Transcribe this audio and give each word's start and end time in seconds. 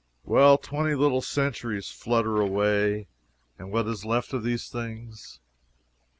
Well, 0.23 0.57
twenty 0.57 0.95
little 0.95 1.21
centuries 1.21 1.91
flutter 1.91 2.41
away, 2.41 3.05
and 3.59 3.71
what 3.71 3.85
is 3.87 4.03
left 4.03 4.33
of 4.33 4.41
these 4.43 4.67
things? 4.67 5.39